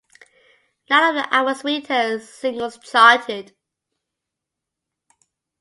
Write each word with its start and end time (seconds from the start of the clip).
Neither 0.89 1.09
of 1.19 1.29
the 1.29 1.35
album's 1.35 1.63
retail 1.63 2.19
singles 2.21 2.79
charted. 2.79 3.55